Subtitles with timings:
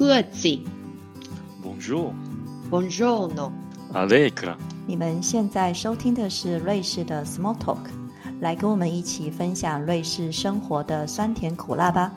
[0.00, 0.58] 各自。
[1.62, 2.14] Bonjour,
[2.70, 3.52] Buongiorno。
[3.92, 4.56] Allegra。
[4.86, 7.90] 你们现在收听的是瑞士的 Small Talk，
[8.40, 12.14] 来跟我们一起分享瑞士生活的酸甜苦辣吧。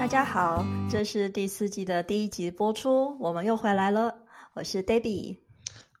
[0.00, 4.16] 大家好，这是第四季的第一集播出，我们又回来了。
[4.54, 5.36] 我是 Debbie，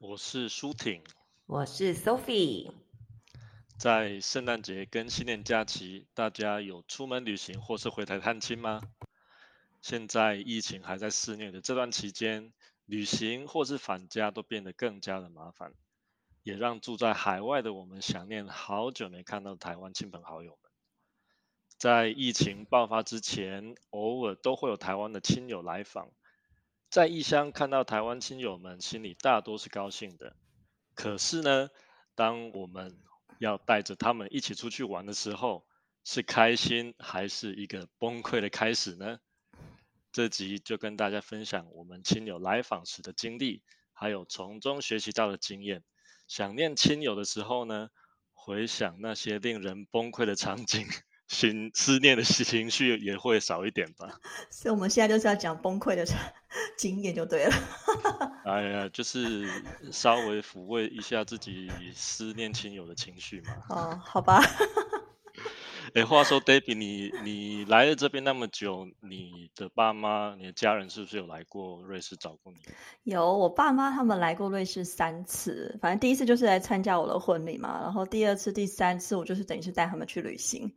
[0.00, 1.00] 我是舒婷。
[1.46, 2.68] 我是 Sophie。
[3.78, 8.82] 在圣诞节跟新年假期，大家有出门旅行或是回台探亲吗？
[9.80, 12.52] 现在疫情还在肆虐的这段期间，
[12.86, 15.74] 旅行或是返家都变得更加的麻烦，
[16.42, 20.72] 也让住在海外的我们想念好久没看到台湾亲朋好友们。
[21.76, 26.10] 在疫情爆发之前，偶尔都会有台湾的亲友来访，
[26.90, 30.34] 在异乡看到台湾亲友们，心里大多是高兴的。
[30.96, 31.70] 可是呢，
[32.16, 32.98] 当我们
[33.38, 35.66] 要带着他们一起出去玩的时候，
[36.04, 39.18] 是开心还是一个崩溃的开始呢？
[40.10, 45.84] 这集就跟大家分享我们亲友来访时的经历，还有从中学习到的经验。
[46.26, 47.88] 想念亲友的时候呢，
[48.32, 50.86] 回想那些令人崩溃的场景，
[51.28, 54.18] 心思念的情绪也会少一点吧。
[54.50, 56.04] 所以我们现在就是要讲崩溃的
[56.76, 57.54] 经验就对了。
[58.44, 59.46] 哎呀，就是
[59.92, 63.54] 稍微抚慰一下自己思念亲友的情绪嘛。
[63.68, 64.42] 哦，好吧。
[65.94, 72.58] 哎，话说，Debbie，你你来了这边那么久，你的爸妈、你的家人是不是有来过瑞士找过你？
[73.04, 80.74] 有，我爸妈他们来过瑞士三次，反正第一次就是来参加我的婚礼嘛，然后第二次、第三次我就是等于是带他们去旅行，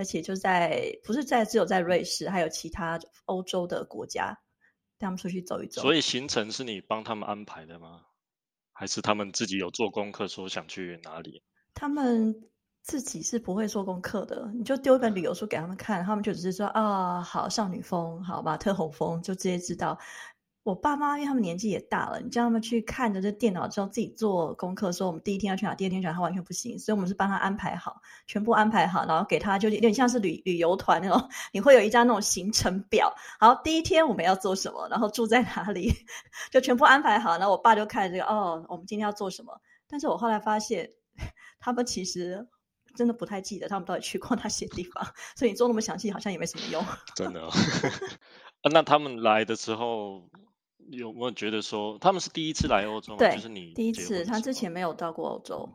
[0.00, 4.32] 而且就在不是在只有在瑞士，还有其他欧洲的国家
[4.96, 5.82] 带他们出去走一走。
[5.82, 8.00] 所以行程是你帮他们安排的吗？
[8.72, 11.42] 还是他们自己有做功课，说想去哪里？
[11.74, 12.34] 他们
[12.80, 19.98] 自己是不会做功课的，你就丢一本旅游书给他们看，他们就只是说啊，好少女风，好马特洪峰，就直接知道。
[20.62, 35.92] 我爸妈因为他们年纪也大了，你叫他们去看着这电脑之后自己做功课，说我们第一天要去哪，第二天去哪，他完全不行，所以我们是帮他安排好，全部安排好，然后给他就有点像是旅旅游团那种， 你会有一张那种行程表，好第一天我们要做什么，然后住在哪里，
[36.52, 40.90] 就全部安排好，然后我爸就看这个哦，我们今天要做什么，但是我后来发现
[41.58, 42.46] 他们其实。
[42.96, 45.06] 真的不太记得他们到底去过哪些地方，
[45.36, 46.84] 所以你做那么详细好像也没什么用。
[47.14, 47.48] 真的、
[48.68, 50.28] 那他们来的时候
[50.90, 53.18] 有没有觉得说他们是第一次来欧洲吗？
[53.18, 55.68] 对，就是你第一次，他之前没有到过欧洲，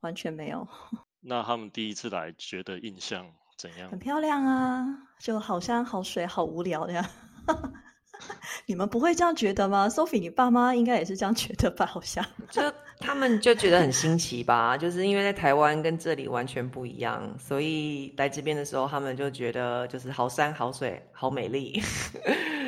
[0.00, 0.66] 完全没有。
[1.20, 3.90] 那他们第一次来，觉得印象怎样？
[3.90, 4.86] 很漂亮啊，
[5.20, 7.08] 就好山好水，好无聊的呀。
[8.66, 11.84] 你们不会这样觉得吗？Sophie，你爸妈应该也是这样觉得吧？
[11.84, 12.62] 好像就
[13.00, 21.82] 他们就觉得很新奇吧，就是因为在台湾跟这里完全不一样，所以来这边的时候，他们就觉得就是好山好水好美丽，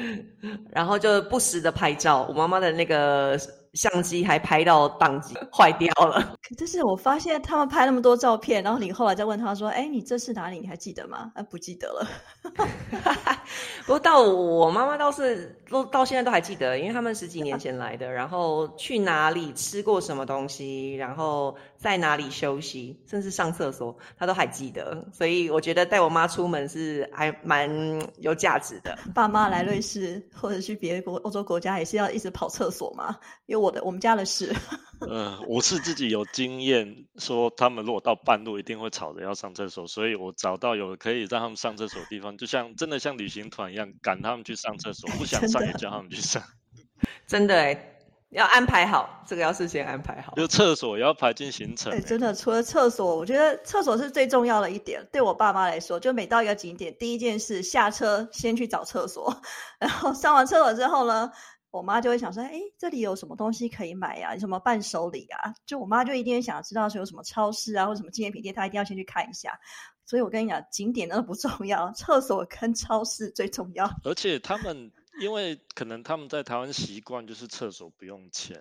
[0.71, 2.27] 然后就不时的拍照。
[2.29, 3.39] 我妈妈的那个
[3.73, 6.37] 相机还拍到宕机坏掉了。
[6.59, 10.59] 可是我发现他们拍那么多照片，然后你后来再问他说：“哎，你这是哪里？
[10.61, 12.07] 你还记得吗？”啊，不记得了。
[13.85, 25.07] 不过到我妈妈倒是都到现在都还记得，因为他们十几年前来的，然后去哪里吃过什么东西，然后在哪里休息，甚至上厕所，他都还记得。
[25.13, 27.69] 所以我觉得带我妈出门是还蛮
[28.17, 28.99] 有价值的。
[29.15, 33.15] 爸妈来瑞士或者去别的国欧洲国家，也是要一直跑厕所嘛？
[33.45, 34.51] 因为我的我们家的事。
[35.07, 46.43] 嗯，我是自己有经验，说他们如果到半路一定会吵着要上厕所，所以我找到有可以让他们上厕所的地方，就像真的像旅行团一样，赶他们去上厕所，不想上也叫他们去上。
[47.29, 47.94] 真的哎，
[48.35, 50.35] 要安排好，这个要事先安排好。
[50.35, 51.91] 就厕所也要排进行程。
[51.93, 55.07] 对，真的，除了厕所，我觉得厕所是最重要的一点。
[55.13, 59.35] 对我爸妈来说，就每到一个景点，第一件事下车先去找厕所，
[59.79, 61.31] 然后上完厕所之后呢？
[61.71, 64.33] 我妈就会想说：“哎，这里有什么东西可以买呀？
[64.33, 69.59] 有什么伴手礼啊？”就我妈就一定想知道是有什么超市啊，或者什么纪念品店，她一定要先去看一下。
[70.07, 73.91] 所以我跟你讲，景点那不重要，厕所跟超市最重要。
[74.05, 74.89] 而且他们
[75.21, 78.61] 因为可能他们在台湾习惯就是厕所不用钱，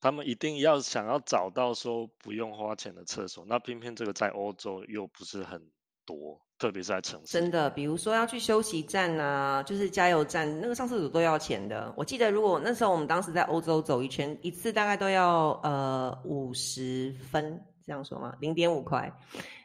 [0.00, 3.44] 他们一定要想要找到说不用花钱的厕所。
[3.46, 5.60] 那偏偏这个在欧洲又不是很
[6.04, 6.40] 多。
[6.60, 11.90] 特别是在城市，真的，比如说要去休息站啊，就是加油站，那个上厕所都要钱的。
[11.96, 18.36] 我记得，如果那时候我们当时在欧洲走一圈，一次大概都要呃五十分，这样说吗？
[18.40, 19.10] 零点五块。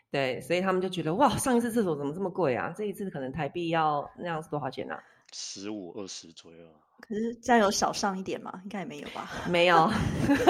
[0.10, 2.74] 对，所以他们就觉得哇，上一次厕所怎么这么贵啊？
[2.78, 5.04] 这一次可能台币要那样是多少钱呢、啊？
[5.38, 6.60] 十五二十左右。
[7.02, 8.62] 可是加油少上一点嘛？
[8.64, 9.30] 应该也没有吧？
[9.52, 9.92] 没有，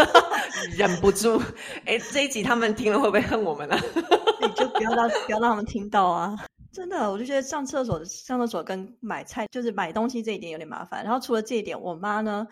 [0.78, 1.42] 忍不住。
[1.86, 3.82] 哎，这一集他们听了会不会恨我们呢、啊？
[4.42, 6.36] 你就不要让不要让他们听到啊！
[6.72, 11.04] 真的，我就觉得上厕所上厕所跟买菜就是买东西这一点有点麻烦。
[11.04, 12.48] 然后除了这一点，我妈呢？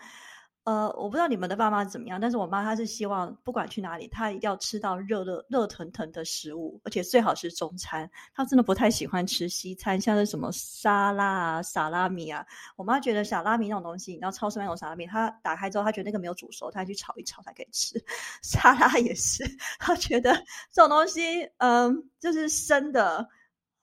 [0.64, 8.10] 呃，我不知道你们的爸妈怎么样，但是我妈她是希望不管去哪里，她一定要吃到热热热腾腾的食物，而且最好是中餐。
[8.34, 12.46] 她真的不太喜欢吃西餐，像是什么沙拉啊、沙拉米啊。
[12.76, 18.02] 我妈觉得沙拉米那种东西，你知道超市那种沙拉米，她打开之后，她觉得那个没有煮熟，她去炒一炒才可以吃。
[18.42, 19.44] 沙拉也是，
[19.78, 20.34] 她觉得
[20.72, 23.28] 这种东西，嗯，就是生的。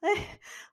[0.01, 0.09] 哎，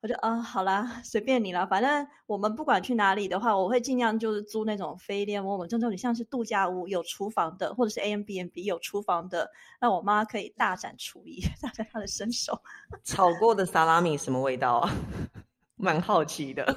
[0.00, 12.58] 我就啊，好啦，随便你啦，反正我们不管去哪里的话，我会尽量就是租那种非联网，这种你像是度假屋有厨房的，或者是 A M B N B 有厨房的，让我妈可以大展厨艺， 大展她的身手。
[13.04, 14.90] 炒过的萨拉米什么味道啊？
[15.76, 16.76] 蛮好奇的。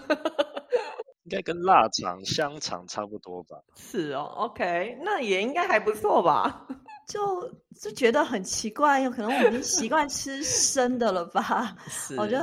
[1.23, 3.57] 应该跟腊肠、香肠差不多吧？
[3.77, 6.67] 是哦，OK，那也应该还不错吧？
[7.07, 7.49] 就
[7.79, 11.75] 就觉得很奇怪，有可能我已经习惯吃生的了吧？
[12.17, 12.37] 我就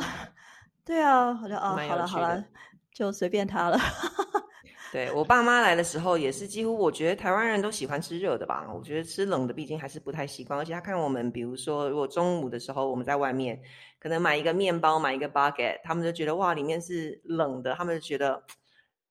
[0.84, 2.44] 对啊，我就啊，好了好了，
[2.92, 3.78] 就随便他了。
[4.92, 8.66] 对我爸妈来的时候，也是几乎我觉得台湾人都喜欢吃热的吧？
[8.74, 13.60] 我觉得吃冷的毕竟还是不太习惯，而且他看我们，比如说如果中午的时候我们在外面
[13.98, 18.42] 可能买一个面包，买一个 baguette，他们就觉得哇，里面是冷的，他们就觉得。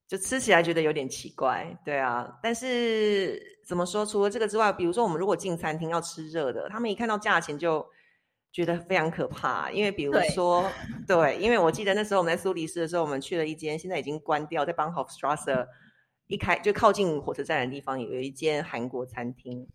[0.07, 2.39] 就吃起来觉得有点奇怪，对啊。
[2.42, 4.06] 但是怎么说？
[4.06, 7.86] 除了这个之外，比如说我们如果进餐厅要吃热的，他们一看到价钱就
[8.51, 9.69] 觉得非常可怕。
[9.69, 10.69] 因为比如说，
[11.06, 15.68] 对，因为我记得那时候我们在苏黎世的时候，我们去了一间现在已经关掉，在 Bahnhofstrasse
[16.27, 19.68] 一开就靠近火车站的地方有一间韩国餐厅，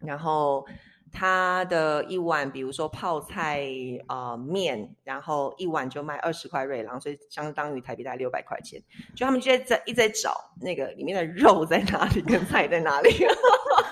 [0.00, 0.64] 然后。
[1.12, 3.68] 他的一碗，比如说泡菜
[4.06, 8.82] 啊面，然后一碗就卖二十块瑞郎，所以相当于台币大概六百块钱。
[9.14, 13.10] 就他们就在在一直在找那个里面的肉在哪里，跟菜在哪里。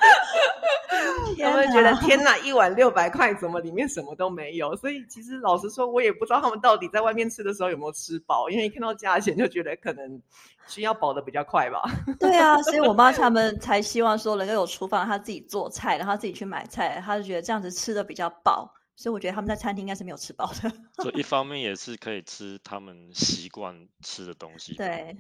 [1.43, 4.77] 他们觉得天哪，一碗六百块，怎么里面什么都没有？
[4.77, 10.21] 所以其实老实说，我也不知道他们到底在外面吃的时候有没有吃饱，因为一看到价钱就觉得可能
[10.67, 11.83] 需要饱的比较快吧。
[12.21, 18.75] 对啊，所以我妈他们才希望说能够有厨房，他自己做菜，然后自己去买菜，他就觉得这样子吃的比较饱。
[18.97, 20.71] 所以我觉得他们在餐厅应该是没有吃饱的。
[21.03, 24.75] 所以一方面也是可以吃他们习惯吃的东西。
[24.75, 25.17] 对。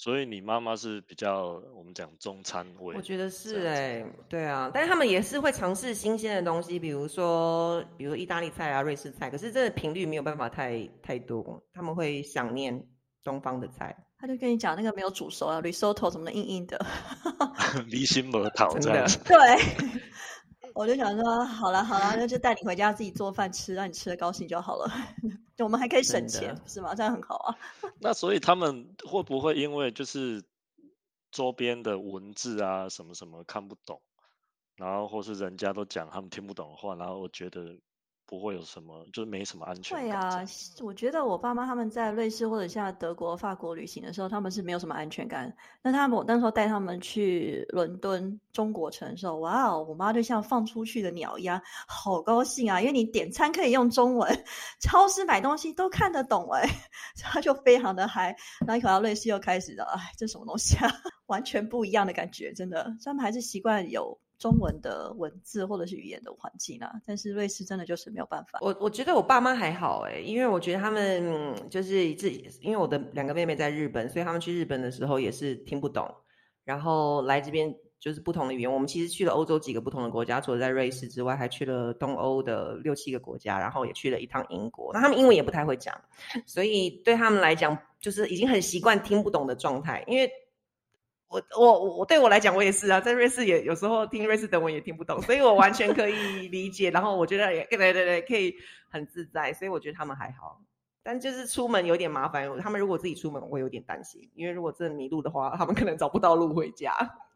[0.00, 12.80] 所以你妈妈是比较我们讲中餐味，我觉得是哎，对啊，但是他们也是会尝试新鲜的东西，比如说，比如意大利菜啊、瑞士菜，可是这个频率没有办法太太多，他们会想念
[13.24, 13.96] 东方的菜。
[14.20, 16.86] 他就跟你讲那个没有煮熟啊，risotto 什么的硬硬的，
[17.90, 19.18] 离心不讨这样子。
[19.26, 19.36] 对。
[20.78, 24.88] 我就想说，好了好了，那就带你回家自己做饭吃，让你吃的高兴就好了。
[25.58, 26.94] 我们还可以省钱，是吗？
[26.94, 27.58] 这样很好啊。
[27.98, 30.40] 那所以他们会不会因为就是
[31.32, 34.00] 周边的文字啊什么什么看不懂，
[34.76, 37.76] 然后或是人家都讲他们听不懂的话，然后我觉得。
[38.28, 40.04] 不会有什么，就是没什么安全感。
[40.06, 40.44] 对啊，
[40.82, 45.50] 我觉得我爸妈他们在瑞士或者像德国、法国旅行的时候，他们是没有什么安全感。
[45.80, 51.58] 那他们我那时候带他们去伦敦中国城的时候，哇哦，我妈就像放出去的鸟一样，
[51.88, 52.78] 好高兴啊！
[52.82, 54.44] 因为你点餐可以用中文，
[54.78, 56.68] 超市买东西都看得懂哎，
[57.22, 58.36] 他就非常的嗨。
[58.66, 60.92] 然后一回到瑞士又开始了，哎，这什么东西啊？
[61.28, 64.18] 完全不一样的感觉，真的，他们还是习惯有。
[64.38, 68.60] 中文的文字或者是语言的环境啊，但是瑞士真的就是没有办法。
[68.62, 76.08] 我我觉得我爸妈还好哎，因为我觉得他们就是自己，因为我的两个妹妹在日本，所以他们去日本的时候也是听不懂，
[76.64, 78.72] 然后来这边就是不同的语言。
[78.72, 84.92] 我们其实去了欧洲几个不同的国家，除了在瑞士之外，还去了东欧的六七个国家，然后也去了一趟英国。
[84.94, 85.92] 那他们英文也不太会讲，
[86.46, 90.30] 所以对他们来讲，就是已经很习惯听不懂的状态，因为。
[91.28, 96.90] 我我我对我来讲，我也是啊，在瑞士也有时候听瑞士德文也听不懂，所以我完全可以理解。
[96.90, 98.54] 然后我觉得也对对对，可以
[98.90, 100.60] 很自在，所以我觉得他们还好。
[101.02, 106.94] 但就是出门有点麻烦，他们如果自己出门，我会有点担心，因为如果真的迷路的话，他们可能找不到路回家。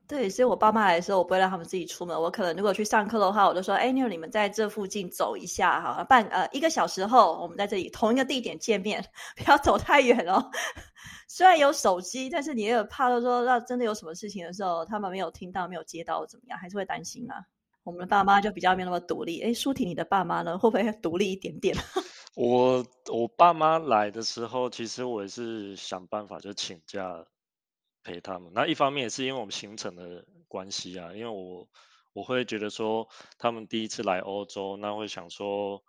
[0.09, 2.21] 对，所以我爸妈来的时候，我不会让他们自己出门。
[2.21, 9.03] 我可能如果去上课的话，我就说：“哎，妞，你们在这附近走一下哈，半呃一个小时后，我们在这里同一个地点见面，
[9.37, 10.51] 不要走太远哦。
[11.29, 17.43] ”虽然有手机，但是你也有怕，说那真的有什么事情的时候，他们没有听到、没有接到怎么样，还是会担心啊。
[17.85, 19.41] 我们的爸妈就比较没有那么独立。
[19.41, 21.75] 哎，舒婷，你的爸妈呢，会不会独立一点点？
[22.37, 27.27] 我我爸妈来的时候，其实我也是想办法就请假了。
[28.03, 31.69] 陪他们，那一方面也是因为我们行程的关系啊，因为我
[32.13, 35.83] 我会觉得说，他们第一次来欧洲，那会想说，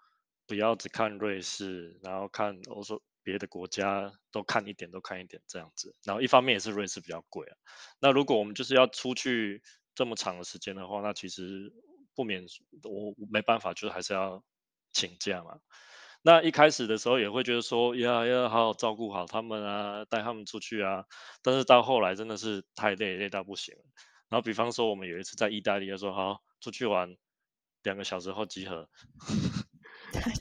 [0.48, 5.96] 不要只看瑞士，然后看欧洲别的国家都看一点，都看一点这样子。
[6.04, 7.58] 然后一方面也是瑞士比较贵啊。
[8.00, 9.62] 那如果我们就是要出去
[9.96, 11.74] 这么长的时间的话，那其实
[12.16, 12.46] 不免
[12.84, 14.44] 我没办法，就是还是要
[14.92, 15.60] 请假嘛。
[16.26, 21.04] 那一开始的时候也会觉得说，要要好好照顾好他们啊，带他们出去啊。
[21.42, 23.76] 但是到后来真的是太累，累到不行。
[24.30, 27.16] 然后比方说，我们有一次在意大利，说好出去玩，
[27.84, 28.88] 两个小时后集合。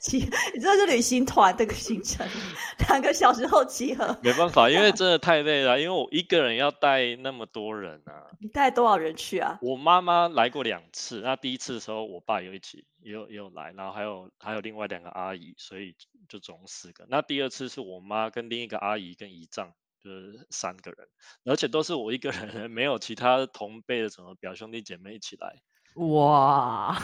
[0.00, 0.18] 集，
[0.54, 2.26] 你知道是旅行团这个行程，
[2.88, 4.16] 两个小时后集合。
[4.22, 8.28] 没办法，因为真的太累了， 因为我一个人要带那么多人啊。
[8.40, 9.58] 你带多少人去啊？
[9.62, 15.94] 我妈妈来过两次，那第一次的时候，我爸有一起，也有也有来，然后还有还有另外两个阿姨，所以
[16.28, 17.06] 就总共四个。
[17.08, 21.06] 那第二次是我妈跟另一个阿姨跟姨丈，就是三个人，
[21.44, 25.62] 而且都是我一个人，没有其他同辈的什么表兄弟姐妹一起来。
[25.94, 27.00] 哇，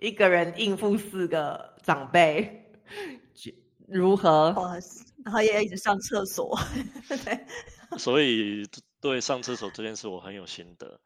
[0.00, 2.64] 一个人应付四个长辈，
[3.86, 4.54] 如何？
[5.24, 6.58] 然后也一直上厕所，
[7.08, 7.46] 对。
[7.98, 8.62] 所以
[9.00, 11.00] 对上厕所这件事我很有心得，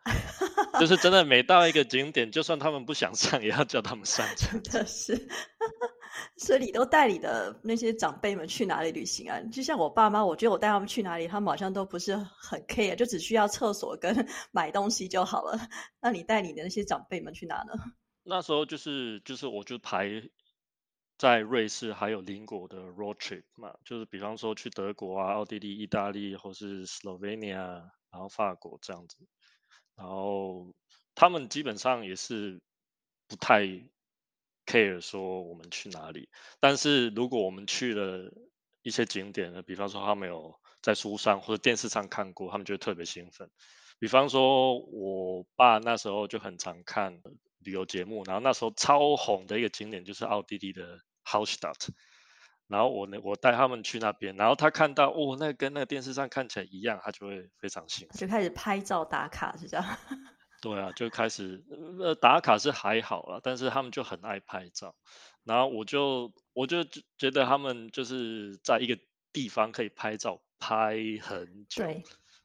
[0.79, 4.27] 就是真的每到一个景点，就算他们不想上，也要叫他们上。
[4.37, 5.29] 真的是。
[6.37, 9.41] 所以你都带你的那些长辈们去哪里旅行啊？
[9.51, 15.59] 就像我爸妈，我觉得我带他们去哪里，他们好像都不是很 care，就只需要厕所跟买东西就好了。
[16.01, 17.73] 那你带你的那些长辈们去哪呢？
[18.25, 20.29] 那时候就是就是我就排
[21.17, 27.55] 在瑞士还有邻国的 road trip 嘛，就是比方说去德国啊、奥地利、意大利或是 Slovenia，
[28.11, 29.17] 然后法国这样子。
[29.95, 30.75] 然后
[31.15, 32.61] 他们基本上也是
[33.29, 33.87] 不太。
[34.67, 38.33] care 说我们去哪里，但是如果我们去了
[38.81, 43.51] 一些景点呢，比方说他们有在书上或者电视上看过，他们就特别兴奋。
[43.99, 47.21] 比方说我爸那时候就很常看
[47.65, 51.89] 旅游节目，然后那时候超红的一个景点就是奥地利的 Hallstatt，
[52.69, 59.85] 然后我呢我带他们去那边，然后他看到哦，那跟那个电视上看起来一样，他就会非常兴奋，就开始拍照打卡，是这样。
[60.63, 61.63] 对啊，就开始
[61.99, 64.95] 呃打卡是还好了，但是他们就很爱拍照，
[65.43, 66.85] 然后我就我就
[67.19, 68.99] 觉得他们就是在一个
[69.31, 72.03] 地方可以拍照拍很久，对，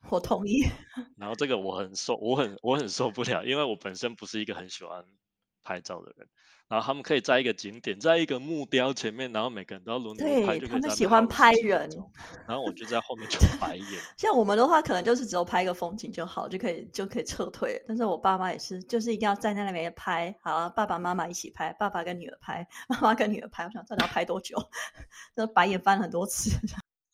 [0.09, 0.63] 我同意。
[1.17, 5.03] 然后这个我很受我很我很受不了，因为我本身不是一个很喜欢
[5.63, 6.27] 拍照的人。
[6.67, 11.89] 然后他们可以在一个景点，在一个木雕前面，然后每个人都要轮流拍，就他们喜欢拍人。
[12.47, 13.85] 然后我就在后面 就白眼。
[14.17, 17.83] 像我们的话，可能就是只有拍一个风景就好，就可以就可以撤退。
[17.87, 23.63] 但是我爸妈也是，就是一定要站在那边拍，好，爸爸妈妈一起拍，爸爸跟女儿拍， 妈妈跟女儿拍。
[23.63, 24.55] 我想到底要拍多久？
[25.33, 26.51] 那白眼翻了很多次。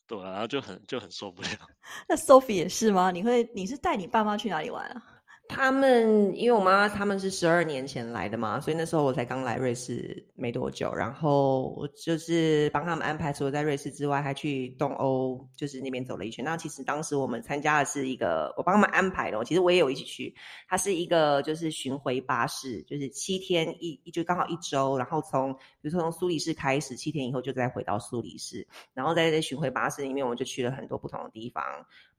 [0.07, 1.47] 对啊，然后就很就很受不了。
[2.07, 3.11] 那 Sophie 也是吗？
[3.11, 5.14] 你会你是带你爸妈去哪里玩啊？
[5.47, 16.43] 他们因为我妈妈他们是十二年前来的嘛，所以那时候我才刚来瑞士没多久，然后我就是帮他们安排，除了在瑞士之外，还去东欧，就是那边走了一圈。
[16.43, 20.35] 那其实当时我们参加的是一个，我帮他们安排的，其实我也有一起去。
[20.67, 31.63] 它是一个就是巡回巴士，就是七天一就刚好一周，然后从比如说从苏黎世开始，七天以后就再回到苏黎世，然后在这巡回巴士里面，我就去了很多不同的地方。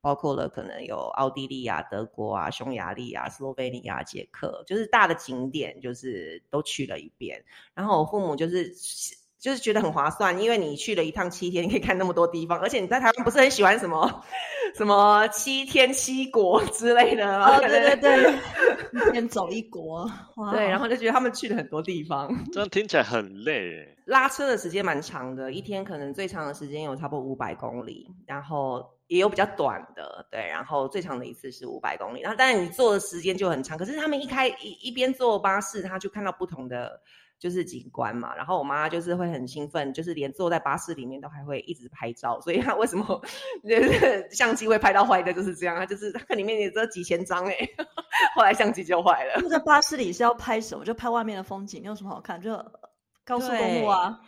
[0.01, 7.45] 包括了可能有奥地利啊、德国啊、匈牙利啊、斯洛维尼亚、捷克，就是大的景点，就是都去了一遍。
[7.75, 8.73] 然后我父母就是
[9.47, 14.25] 就是觉得很划算，因为你去了一趟七天，你可以看那么多地方，而且你在台湾不是很喜欢什么
[14.75, 17.57] 什么七天七国之类的吗？
[17.61, 18.33] 对对对，
[18.93, 20.11] 一天走一国，
[20.53, 28.85] 对，然后就觉得他们去了很多地方，这样听起来很累，拉车的时间蛮长的，一天可能最长的时间有差不多五百公里，然后。
[29.09, 33.79] 也有比较短的，对，然后最长的一次是五百公里，然后但是你坐的时间就很长。
[33.79, 37.01] 可是他们一开一一边坐巴士，他就看到不同的
[37.39, 38.35] 就是景观嘛。
[38.35, 42.41] 然后我妈就是会很兴奋，就是连坐在巴士里面都还会一直拍照。
[42.41, 43.21] 所以她为什么
[44.31, 45.77] 相机会拍到坏的就是这样？
[45.77, 47.57] 她就是它里面也只有这几千张哎，
[48.37, 49.49] 后来相机就坏了。
[49.49, 50.85] 在巴士里是要拍什么？
[50.85, 52.41] 就拍外面的风景，有什么好看？
[52.41, 52.53] 就
[53.25, 54.21] 高速公路啊。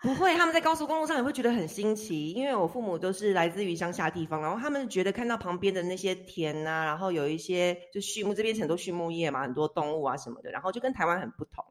[0.00, 11.64] 不会，他们在高速公路上也会觉得很新奇，因为我父母都是来自于乡下地方，然后他们觉得看到旁边的那些田呐，然后有一些就畜牧，这边很多畜牧业嘛，很多动物啊什么的，然后就跟台湾很不同，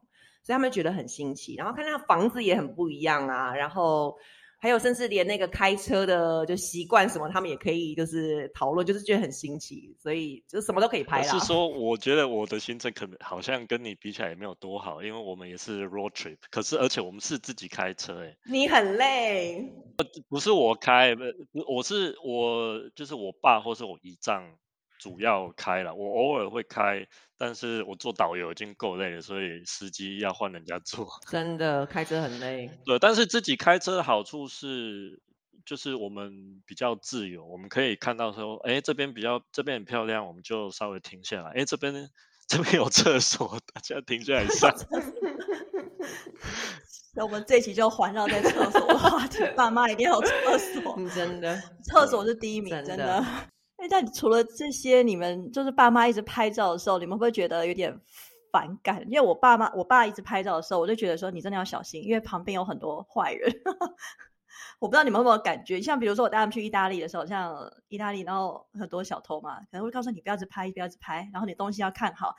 [0.48, 4.16] 所以他们觉得很新奇，然后看到房子也很不一样啊，然后。
[4.60, 11.38] 还有，甚至连那个开车的就习惯什么，他们也可以就是讨论，就是觉得很新奇，所以就什么都可以拍啦。
[11.38, 19.72] 是说， 我觉得我的行程可能好像跟你比起来也没有多好，因为我们也是 road trip，可是而且我们是自己开车，哎，你很累？
[20.28, 21.22] 不是我开，不，
[21.72, 24.42] 我是我就是我爸或是我姨丈。
[24.98, 31.08] 主要开了，我偶尔会开，但是我做导游已经够累了，所以司机要换人家做。
[31.30, 32.68] 真的开车很累。
[32.84, 35.22] 对，但是自己开车的好处是，
[35.64, 41.52] 就是我们比较自由，我们可以看到说，哎，这边比较这边很漂亮，我们就稍微停下来。
[41.52, 42.10] 哎，这边
[42.46, 44.74] 这边有厕所，大家停下来上。
[47.14, 53.24] 那我们这期就环绕在厕所的话题，爸妈一定要厕所， 真的，厕所是第一名，真的。
[53.78, 57.98] 哎，但除了这些，你们就是爸妈一直拍照的时候，你们会不会觉得有点
[58.52, 59.02] 反感？
[59.08, 63.50] 因为我爸妈，我爸一直拍照的时候，我就觉得说你真的要小心，因为旁边有很多坏人。
[64.80, 67.56] 我不知道你们有没有感觉，像比如说我带他们去意大利的时候，像
[67.88, 72.34] 意大利，然后很多小偷嘛，可能会告诉你不要只拍，不要只拍，然后你东西要看好。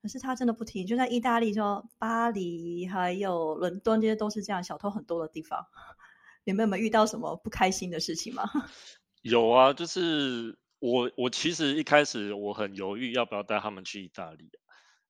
[0.00, 5.64] 可是他真的不听，就在意大利，说巴黎还有伦敦这些都是这样，小偷很多的地方。
[6.44, 8.42] 你们有没有遇到什么不开心的事情吗？
[9.22, 14.50] 有啊，就是我我其实一开始我很犹豫要不要带他们去意大利，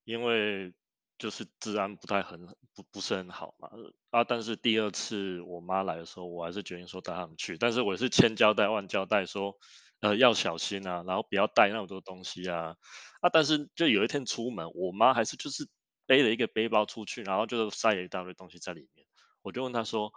[0.05, 0.75] 因为
[1.17, 3.71] 就是治安不太很不不是很好嘛。
[4.11, 9.57] 啊，但是第二次我妈来的时候，我还是决定说带他们去，但是我是千交代万交代说。
[10.01, 12.75] 呃，要小心啊，然后不要带那么多东西啊，
[13.21, 15.69] 啊，但是就有一天出门，我妈还是就是
[16.07, 19.07] 背了一个背包出去，然后就塞了一大堆东西在里面。
[19.43, 20.13] 我就问她说，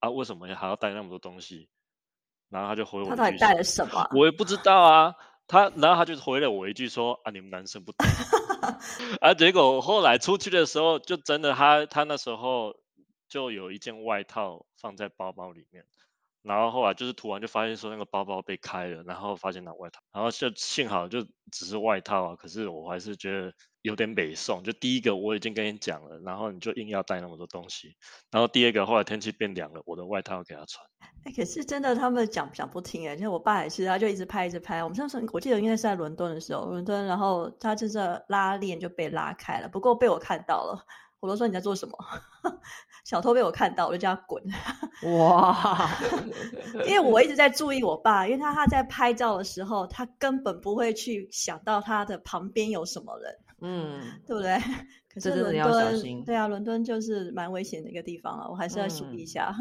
[0.00, 1.70] 啊，为什么还要带那么多东西？
[2.50, 4.08] 然后他就回我，他到底带了什么？
[4.14, 5.14] 我也不知道啊。
[5.46, 8.06] 他，然后他就回了我一句说，啊，你们男生不懂。
[9.22, 12.76] 啊，结果后来出去的时候，就真的，他他那时候
[13.28, 15.84] 就有一件外套放在包包里面。
[16.48, 23.52] 然后后来就是突然就发现说那个包包被开了，然后发现拿外套，然后就幸好就只是外套啊，可是我还是觉得
[23.82, 24.64] 有点北宋。
[24.64, 27.94] 就第一个我已经跟你讲了，然后你就硬要带那么多东西，
[28.30, 30.84] 然后第二个后来天气变凉了，我的外套给他穿。
[31.24, 34.82] 哎，可是真的他们讲讲不听哎，像我爸也是，他就一直拍一直拍。
[34.82, 40.86] 我们上次我记得应该是在伦敦的时候，伦敦，然后他就是拉链就被拉开了，不过被我看到了。
[41.20, 41.96] 我都说你在做什么？
[43.04, 44.42] 小偷被我看到，我就叫他滚。
[45.18, 45.90] 哇！
[46.86, 53.36] 因为我一直在注意我爸，因为他他在拍照的时候，他根本不会去想到他的旁边有什么人。
[53.60, 54.56] 嗯，对不对？
[55.12, 59.52] 可是伦敦，对啊，伦敦就是蛮危险的一个地方了，我还是要注意一下。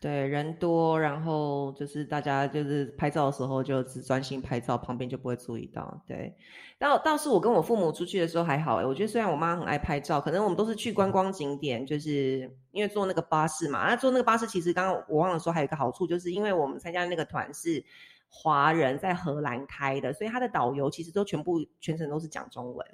[0.00, 6.02] 对，人多，然后就是大家就是拍照的时候就只专心拍照，旁边就不会注意到。
[6.06, 6.34] 对，
[6.78, 13.86] 倒倒是我跟我父母出去的时候还好哎，我觉得虽然我妈很爱拍照，可能我们都是去观光景点，就是因为坐那个巴士嘛。
[13.90, 17.84] 那坐那个巴士其实刚刚我忘了说，还有一个好处，就是因为我们参加那个团是
[18.30, 22.86] 华人在荷兰开的，所以他的导游其实都全部全程都是讲中文。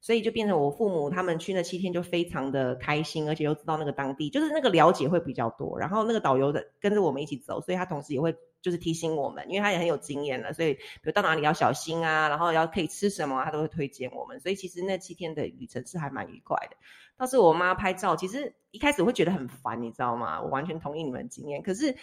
[0.00, 5.78] 所以就变成我父母他们去那七天就非常的开心，而且又知道那个当地，就是那个了解会比较多。
[5.78, 14.38] 然后那个导游的跟着我们一起走，所以他同时也会就是提醒我们，因为他也很有经验了，所以比如到哪里要小心啊，然后要可以吃什么，他都会推荐我们。
[14.40, 16.76] 所以其实那七天的旅程是还蛮愉快的。
[17.16, 20.40] 倒是我妈拍照，其实一开始会觉得很烦，你知道吗？
[20.40, 21.60] 我完全同意你们经验。
[21.62, 21.96] 可是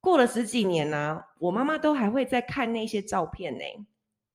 [0.00, 3.64] 过了十几年呢，我妈妈都还会在看那些照片呢。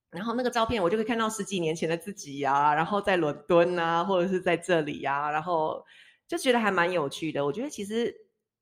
[0.09, 5.85] 然后那个照片，我就会看到十几年前的自己呀，然后在伦敦啊，或者是在这里呀，然后
[6.27, 7.45] 就觉得还蛮有趣的。
[7.45, 8.15] 我觉得其实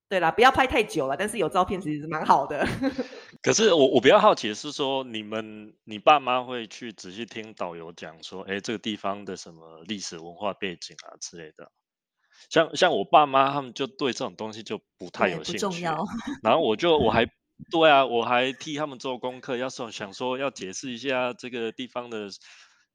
[0.10, 2.67] 对啦，不要拍太久了，但是有照片其实是蛮好的。
[3.43, 11.71] 可是我我比较好奇的是说，你们你爸妈会去仔细听导游讲说，哎，这个地方的什么历史文化背景啊之类的。
[12.49, 15.84] 像像我爸妈他们就对这种东西就不太有兴趣。
[16.41, 17.27] 然后我就我还。
[17.72, 22.30] 对啊，我还替他们做功课，要说想说要解释一下这个地方的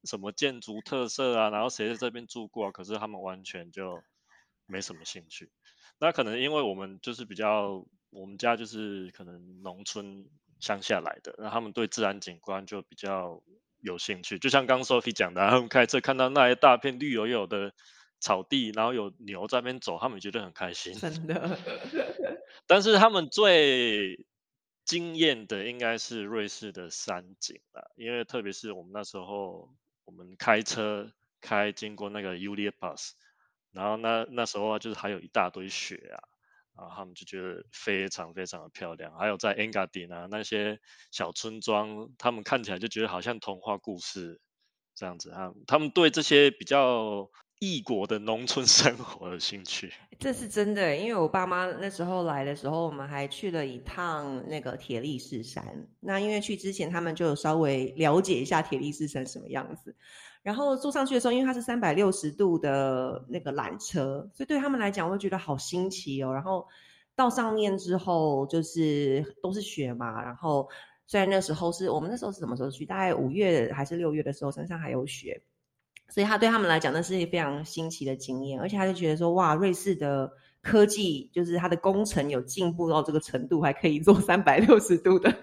[0.05, 4.03] 什么建筑特色啊，然后谁在这边住过，可是他们完全就
[4.67, 5.51] 没什么兴趣。
[5.99, 10.27] 那可能因为我们就是比较，我们家就是可能农村
[10.61, 13.43] 乡下来的，那他们对自然景观就比较
[13.83, 14.39] 有兴趣。
[14.39, 17.73] 就像刚 Sophie 讲的，他们开车看到那一大片绿油油的
[18.19, 20.95] 草地，然后有牛在那边走，他们觉得很开心。
[20.95, 21.59] 真的，
[22.67, 24.27] 但是他们最
[24.91, 29.73] 惊艳的应该是瑞士的山景了，因为特别是我们那时候，
[30.05, 33.15] 我们开车开经过那个 Ulia Pass，
[33.71, 36.19] 然后那那时候啊就是还有一大堆雪啊，
[36.77, 39.17] 然后他们就觉得非常非常的漂亮。
[39.17, 40.81] 还有在 Engadin 啊那些
[41.13, 44.41] 小村庄，他们看起来就觉得好像童话故事
[44.97, 47.31] 这样子啊，他们对这些比较。
[47.61, 50.97] 异国的农村生活的兴趣，这是真的。
[50.97, 55.63] 因为我爸妈那时候来的时候，我们还去了一趟那个铁力士山。
[56.01, 59.95] 那因为去之前，他们就有稍微了解一下铁力士山什么样子。
[60.43, 66.33] 然后坐上去的时候，因为它是三百六十度的那个缆车，所以对他们来讲，我会觉得好新奇哦。
[66.33, 66.67] 然后
[67.15, 70.23] 到上面之后，就是都是雪嘛。
[70.23, 70.67] 然后
[71.07, 72.87] 虽然那时候是我们那时候是什么时候去？
[72.87, 75.39] 大概五月还是六月的时候，山上还有雪。
[76.11, 85.35] 所以他对他们来讲，那是一非常新奇的经验，而且他就觉得说，哇，瑞士的科技，就是它的工程有进步到这个程度，还可以做三百六十度的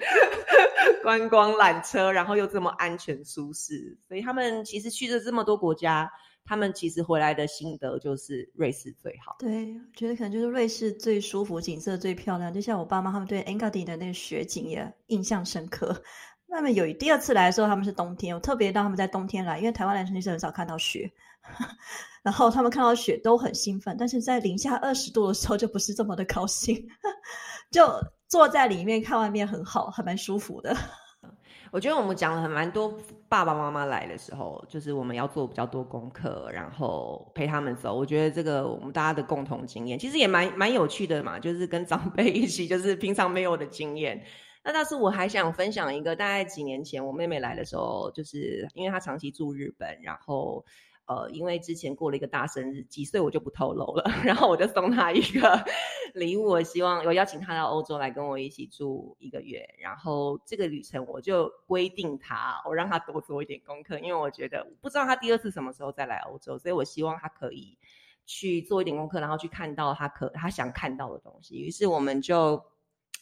[1.03, 6.11] 观光缆车，然后又这么安全舒适，所以他们其实去了这么多国家。
[6.49, 9.35] 他们其实回来的心得就是瑞士最好。
[9.37, 12.53] 对，我觉得可能就是瑞士最舒服，景色最漂亮。
[12.53, 16.01] 就像我爸妈他们对 Engadin 的那个雪景也印象深刻。
[16.49, 21.11] 那么有第二次来的时候，他们是冬天，我特别让他们在冬天来，因为台湾来其实很少看到雪。
[22.23, 26.75] 然后他们看到雪都很兴奋，但是在零下二十度的时候就不是这么的高兴。
[27.71, 27.87] 就
[28.27, 30.75] 坐在里面看外面很好，还蛮舒服的。
[31.71, 32.93] 我觉得我们讲了很蛮多，
[33.29, 37.93] 爸爸妈妈来的时候，就是我们要做比较多功课，然后陪他们走。
[37.93, 44.21] 我觉得这个我们大家的共同经验，其实也蛮蛮有趣的嘛，就是跟长辈一起，就是平常没有的经验。
[44.67, 50.63] 那但是我还想分享一个，大概几年前我妹妹来的时候，就是因为她长期住日本，然后。
[51.09, 54.03] 呃，因为之前过了一个大生日，几岁我就不透露了。
[54.25, 55.57] 然后我就送他一个
[56.13, 59.65] 礼物，我希望我邀请他到欧洲来跟我一起住一个月。
[59.79, 67.77] 然后这个旅程我就规定他，我让他多做一点功课，因为我觉得不知道他第二次什么时候再来欧洲，所以我希望他可以
[68.25, 71.57] 去做一点功课，然后去看到他可他想看到的东西。
[71.57, 72.61] 于是我们就。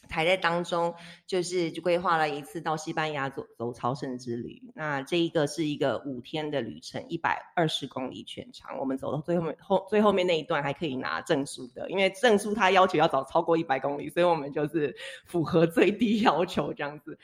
[0.08, 0.94] 排在当中，
[1.26, 4.62] 就是就规划了一次到西班牙走走朝圣之旅。
[4.74, 8.78] 那这一个是一个五天的旅程，一百二十公里全长。
[8.78, 14.94] 我们走到最后面后最后面那一段还可以拿证书的，因为证书它要求要走超过一百公里，所以我们就是
[15.26, 17.18] 符合最低要求这样子。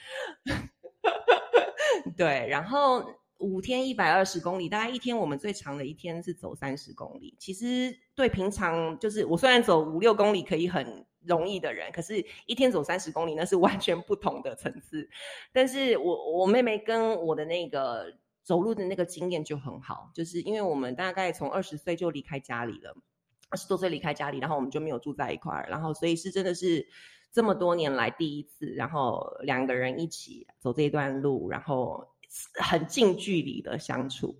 [2.16, 3.04] 对，然后
[3.38, 7.34] 五天一百二十公里，大概一天我们最长的一天是走三十公里。
[7.38, 11.06] 其实对平常就是我虽然走五六公里可以很。
[11.24, 15.08] 容易的人，可是一天走三十公里，那是完全不同的层次。
[15.52, 22.96] 但是我我妹妹跟我的那个走路的那个经验就很好，就是因为我们大概从二十岁就离开家里了，
[23.50, 26.88] 二十多岁离开家里，然后我们就没有住在一块儿，然后所以是真的是
[27.32, 32.08] 这么多年来第一次，然后两个人一起走这一段路，然后
[32.54, 34.36] 很近距离的相处。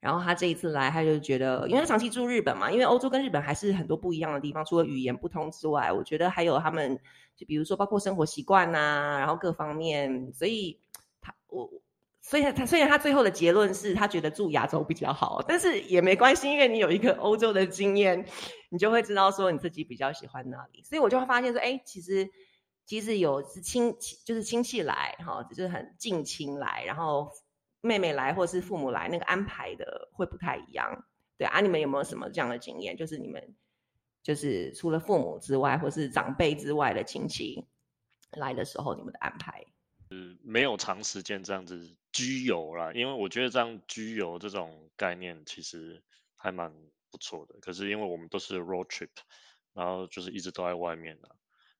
[0.00, 6.98] 然后他这一次来，他就觉得，因为他长期住日本嘛，因为欧洲跟日本还是很多不一样的地方，除了语言不通之外，我觉得还有他们，
[7.36, 10.80] 就比如说包括生活习惯呐，然后各方面，所以
[11.20, 11.70] 他我，
[12.22, 18.24] 所以他虽然他最后的结论是他觉得住亚洲比较好，但是也没关系，因为你有一个欧洲的经验，
[18.70, 22.30] 你就会知道说你自己比较喜欢哪里，所以我就会发现说，哎，其实
[22.86, 27.30] 其实有是亲就是亲戚来哈，就是很近亲来，然后。
[27.82, 31.06] 妹妹来或是父母来，那个安排的会不太一样，
[31.38, 31.60] 对啊？
[31.60, 32.96] 你们有没有什么这样的经验？
[32.96, 33.56] 就是你们
[34.22, 37.66] 就是除了父母之外，或是长辈之外的亲戚
[38.32, 39.64] 来的时候，你们的安排？
[40.10, 46.02] 嗯，没有长时间这样子居游啦，因为我觉得这样居游这种概念其实
[46.36, 46.70] 还蛮
[47.10, 47.54] 不错的。
[47.60, 49.08] 可是因为我们都是 road trip，
[49.72, 51.34] 然后就是一直都在外面的，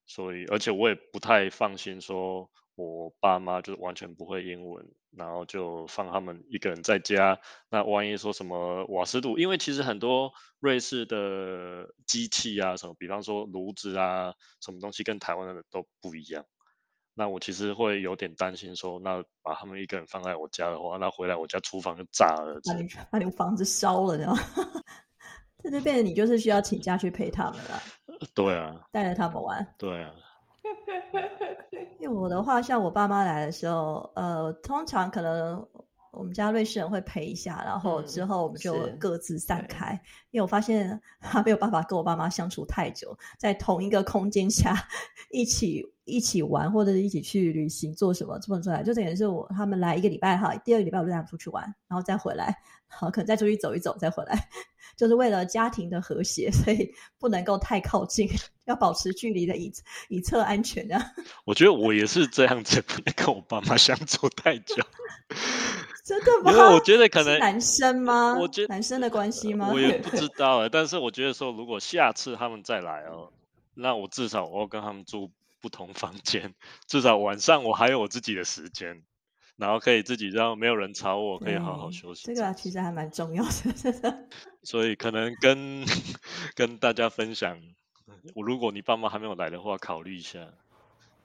[0.06, 2.50] 所以而且我也不太放心说。
[2.80, 7.38] 我爸妈就是完全不会英文，然后就放他们一个人在家。
[7.68, 16.44] 那万一说什么瓦斯度，因为其实很多瑞士的机器啊，什么，比方说炉子啊，什么东西跟台湾的都不一样。
[17.14, 24.42] 那我其实会有点担心，说那把他们一个人放在我家的话，那回来我家厨房就炸了，把你把你房子烧了，然 后
[25.62, 27.82] 这就变成你就是需要请假去陪他们了。
[28.34, 29.74] 对啊，带着他们玩。
[29.76, 30.14] 对啊。
[31.98, 35.66] 因为我的话，像我爸妈来的时候，呃，通常可能
[36.12, 39.92] 我们家瑞士人会陪一下，然后之后我们就各自散开。
[40.30, 44.88] 因为我发现他没有办法跟我爸妈相处太久，在同一个空间下
[45.30, 52.56] 一起一起玩或者是一起去旅行做什么这么出来，就等于是我他们来一个礼拜哈，第二个礼拜我就带他们出去玩，然后再回来，
[52.88, 54.48] 好可能再出去走一走再回来。
[54.96, 58.28] 就是为了家庭的和谐，所以不能够太靠近，
[58.66, 59.72] 要保持距离的，以
[60.08, 61.00] 以测安全的。
[61.46, 64.84] 我觉得我也是这样子，不能跟我爸妈相处太久。
[66.10, 66.50] 真的吗？
[66.50, 68.36] 因为我觉得可能男生吗？
[68.36, 69.70] 我觉得男生的关系吗？
[69.72, 73.30] 我也不知道哎， 但是我觉得说，如果下次他们再来哦，
[73.74, 76.52] 那我至少我要跟他们住不同房间，
[76.88, 79.02] 至少晚上我还有我自己的时间。
[79.56, 82.24] 然后可以自己让没有人吵我，可以好好休息。
[82.24, 84.18] 这个其实还蛮重要的，
[84.64, 85.84] 所以可能跟
[86.54, 87.60] 跟大家分享，
[88.34, 90.38] 我如果你爸妈还没有来的话，考虑一下，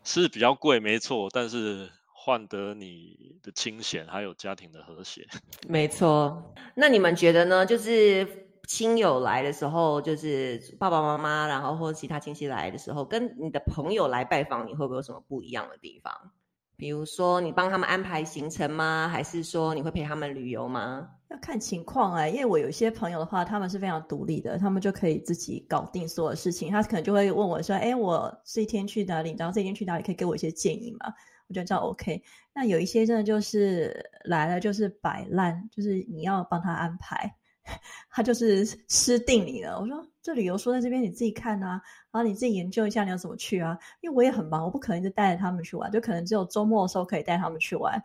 [0.03, 1.89] 是比较贵没错，但是
[2.25, 5.27] 换得你的清闲还有家庭的和谐。
[5.69, 7.63] 没错，那你们觉得呢？
[7.63, 16.31] 就是亲友来的时候，就是爸爸妈妈，然后或其他亲戚来的时候，跟你的朋友来拜访，你会不会有什么不一样的地方？
[16.77, 19.07] 比如说，你帮他们安排行程吗？
[19.11, 21.09] 还是说你会陪他们旅游吗？
[21.29, 26.69] 要看情况哎，因为我有些朋友的话，他们是非常独立的，他们就可以自己搞定所有事情。
[26.69, 29.35] 他可能就会问我说：“哎，我这一天去哪里？
[29.37, 30.03] 然后这一天去哪里？
[30.03, 31.13] 可以给我一些建议吗？”
[31.47, 32.23] 我觉得这样 OK。
[32.53, 37.35] 那有一些真的就是来了就是摆烂，就是你要帮他安排，
[38.09, 39.79] 他就是吃定你了。
[39.79, 40.05] 我说。
[40.25, 41.79] 这旅游说在这边你自己看啊，
[42.11, 43.77] 然后你自己研究一下你要怎么去啊。
[44.01, 48.03] 因为我也很忙，我不可能就带着他们去玩，就可能只有周末的时候可以带他们去玩。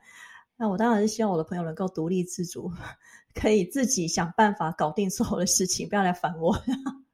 [0.59, 2.71] 那我当然是希望我的朋友能够独立自主，
[3.33, 6.55] 可以自己想办法搞定所有的事情，不要来烦我。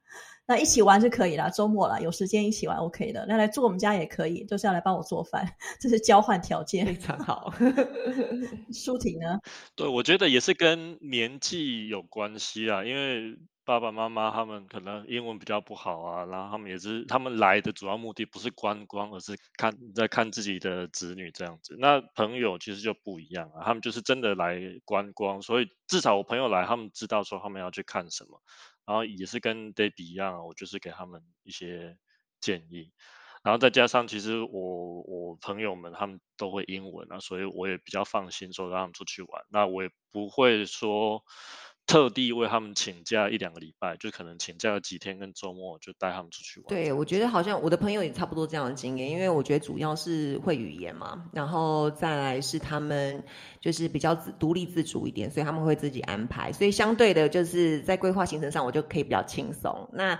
[0.47, 3.25] 那一起玩是可以啦，周末了有时间一起玩 OK 的。
[3.27, 5.45] 那来住我们家也可以，就是要来帮我做饭，
[5.79, 6.85] 这是交换条件。
[6.85, 7.53] 非常好。
[8.71, 9.39] 舒婷呢？
[9.75, 21.75] 对，我觉得也是跟年纪有关系啊，因为爸爸妈妈他们可能英文比较不好啊，然后他们也是他们来的主要目的不是观光，而是看在看自己的子女这样子。
[21.77, 28.41] 那朋友其实就不一样啊，他们就是真的来观光，所以至少我朋友来，他们知道说他们要去看什么。
[28.87, 31.97] 然后也是跟 Daddy 一样，我就是给他们一些
[32.39, 32.91] 建议，
[33.43, 39.45] 然后再加上其实我我朋友们他们都会英文啊，所以我也比较放心说让他们出去玩。
[39.51, 41.23] 那我也不会说。
[41.87, 46.67] 特地为他们请假一两个礼拜，就可能请假了几天，跟周末就带他们出去玩。
[46.67, 53.23] 对，我觉得好像我的朋友也差不多这样的经验，因为我觉得主要是会语言嘛，然后再来是他们
[53.61, 59.89] 就是比较自独立自主一点，所以他们会自己安排，所以相对的就是在规划行程上，我就可以比较轻松。
[59.93, 60.19] 那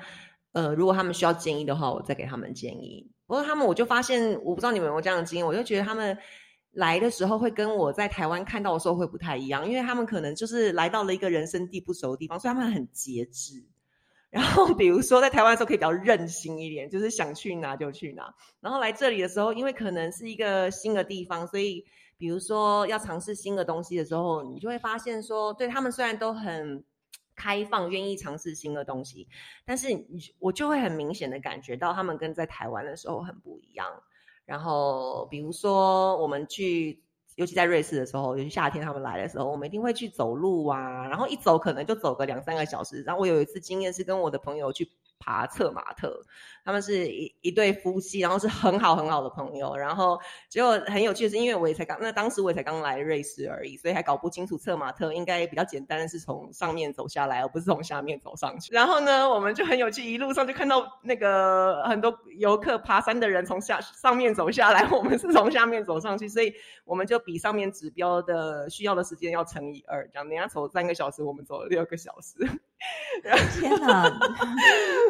[0.54, 3.12] 呃，如果他们需要建议的话，我再给他们建议。
[3.28, 6.18] 不过他们我就发现，我不知道你们有没有这样的经验，我就觉得他们。
[6.78, 13.66] 来的时候会跟我在台湾看到的时候会不太一样，因为他们可能就是来到了一个人生地不熟的地方，所以他们很节制。
[14.30, 18.32] 然后比如说在台湾的时候可以比较任性一点，就是想去哪就去哪。
[18.60, 21.84] 然后来这里的时候，因为可能是一个新的地方，所以
[22.16, 26.84] 比如说要尝试新的东西的时候，你就会发现说，对他们虽然都很
[27.36, 29.28] 开放，愿意尝试新的东西，
[29.66, 30.06] 但是你
[30.38, 33.88] 我就会很明显的感觉到他们跟在台湾的时候很不一样。
[34.48, 37.04] 然后，比如说我们去，
[37.36, 41.06] 尤其在瑞士的时候，尤其夏天他们来的时候，我们一定会去走路啊。
[41.08, 43.04] 然后一走可能就走个两三个小时。
[43.04, 44.90] 然后我有一次经验是跟我的朋友去。
[45.20, 46.22] 爬策马特，
[46.68, 58.74] 他们是一一对夫妻，然后是很好很好的朋友，然后结果很有趣的是，因为我也才刚，那当时我也才刚来瑞士而已，所以还搞不清楚策马特应该比较简单的是从上面走下来，而不是从下面走上去。
[58.74, 66.54] 然后呢，我们就很有趣，一路上就看到那个很多游客爬山的人从下上面走下来，我们是从下面走上去，所以
[66.84, 72.36] 我们就比上面指标的需要的时间要乘以二，这样人家走三个小时，我们走了六个小时。
[73.60, 74.08] 天哪！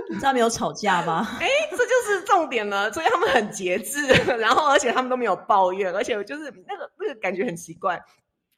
[0.10, 1.28] 你知道没有吵架吗？
[1.48, 2.92] 哎，这就是重点了。
[2.92, 4.06] 所以他们很节制，
[4.38, 8.02] 然后而且他们都没有抱怨，而且就是那个那个感觉很奇怪。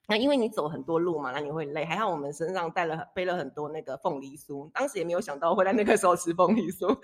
[0.09, 1.85] 那因为你走很多路嘛，那你会累。
[1.85, 6.97] 还好我们身上带了背了很多那个凤梨酥，当时也没有想到会在那个时候吃凤梨酥，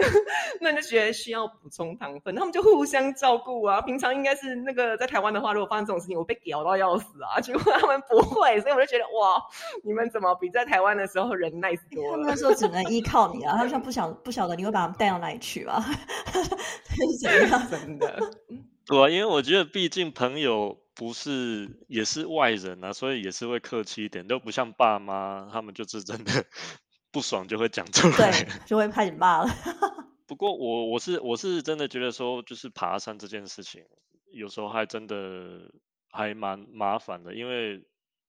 [0.60, 2.34] 那就觉得需要补充糖分。
[2.34, 3.82] 他们就互相照顾啊。
[3.82, 7.38] 平常应该是那个在台湾的话，如果发生这种事情，我被屌到要死啊。
[7.40, 9.42] 结果他们不会，所以我就觉得哇，
[9.84, 12.10] 你们怎么比在台湾的时候人 nice 多？
[12.12, 13.52] 他们那时候只能依靠你啊。
[13.58, 15.78] 他们像不晓不晓得你会把他们带到哪里去啊？
[16.32, 17.68] 是怎样？
[17.70, 18.18] 真的？
[18.86, 20.78] 对啊，因为我觉得毕竟朋友。
[20.96, 26.46] 不是，也是外人啊，所以也是会客气一点，都不像爸妈，他们就是真的
[27.12, 29.48] 不爽就会讲出来，对，就会怕你骂了。
[30.26, 33.84] 不过我我是我是真的觉得说，就是爬山这件事情，
[34.32, 35.70] 有时候还真的
[36.10, 37.86] 还蛮麻烦的，因为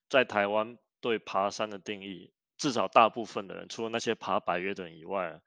[0.10, 5.42] 在台湾对爬山的定义，至少大部分的人，除了那些爬百越的人以外。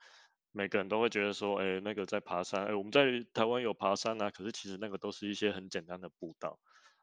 [0.53, 6.59] 每个人都会觉得说，哎，那个在爬山，哎，我们在台湾有爬山啊，可是其实那个都是一些很简单的步道。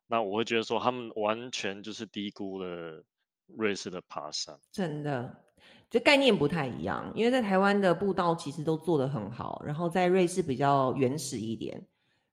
[0.08, 3.04] 那我会觉得说，他们完全就是低估了
[3.48, 4.58] 瑞士的爬山。
[4.72, 5.44] 真的，
[5.90, 7.12] 就概念不太一样。
[7.14, 11.86] 因为在台湾的步道其实都做得很好，然后在瑞士比较原始一点，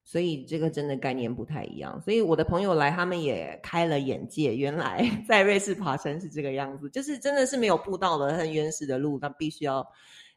[0.05, 2.01] 所以这个真的概念不太一样。
[2.01, 9.85] 所以我的朋友来，他们也开了眼界，原来 在瑞士爬山是这个样子，就是真的是没有步道的很原始的路，那必须要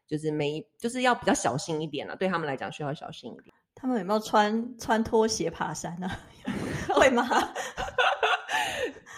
[0.08, 2.16] 就是没就是要比较小心一点了。
[2.16, 3.54] 对他们来讲，需要小心一点。
[3.80, 6.10] 他们有没有穿穿拖鞋爬山呢？
[6.90, 7.28] 会吗？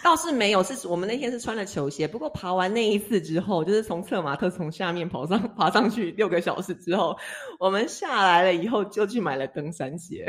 [0.03, 2.07] 倒是没有，是我们那天是穿了球鞋。
[2.07, 7.17] 不过爬完那一次之后，就是从策马特从下面跑上爬上去六个小时之后，
[7.59, 10.25] 我们下来了以后就去买了登山鞋。